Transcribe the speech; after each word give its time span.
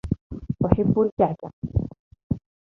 أحب 0.65 0.99
الكعك. 1.01 1.37